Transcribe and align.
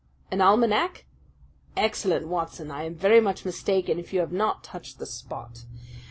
"An 0.31 0.41
almanac!" 0.41 1.05
"Excellent, 1.77 2.27
Watson! 2.27 2.71
I 2.71 2.85
am 2.85 2.95
very 2.95 3.21
much 3.21 3.45
mistaken 3.45 3.99
if 3.99 4.11
you 4.11 4.19
have 4.21 4.31
not 4.33 4.63
touched 4.63 4.97
the 4.97 5.05
spot. 5.05 5.65